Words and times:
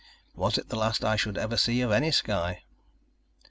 Was 0.33 0.57
it 0.57 0.69
the 0.69 0.75
last 0.75 1.05
I 1.05 1.15
should 1.15 1.37
ever 1.37 1.55
see 1.57 1.79
of 1.81 1.91
any 1.91 2.09
sky? 2.09 2.63